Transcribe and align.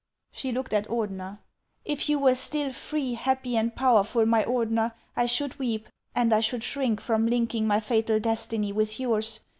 She 0.31 0.51
looked 0.51 0.73
at 0.73 0.87
Ordener. 0.87 1.41
"If 1.85 2.09
you 2.09 2.17
were 2.17 2.33
still 2.33 2.73
free, 2.73 3.13
happy, 3.13 3.55
and 3.55 3.75
powerful, 3.75 4.25
my 4.25 4.43
Or 4.43 4.65
dener, 4.65 4.93
I 5.15 5.27
should 5.27 5.59
weep, 5.59 5.87
and 6.15 6.33
I 6.33 6.39
should 6.39 6.63
shrink 6.63 6.99
from 6.99 7.27
linking 7.27 7.65
468 7.65 7.65
HANS 7.67 7.69
OF 7.69 8.07
ICELAND. 8.07 8.25
my 8.25 8.31
fatal 8.31 8.31
destiny 8.33 8.71
with 8.73 8.99
yours. 8.99 9.41